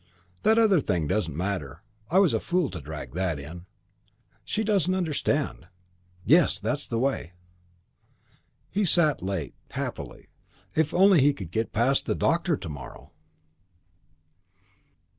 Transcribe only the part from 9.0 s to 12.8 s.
late, happily. If only he could get past the doctor to